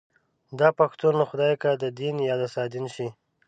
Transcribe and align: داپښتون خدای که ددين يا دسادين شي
داپښتون 0.57 1.13
خدای 1.29 1.53
که 1.61 1.69
ددين 1.83 2.15
يا 2.29 2.35
دسادين 2.43 2.85
شي 2.95 3.07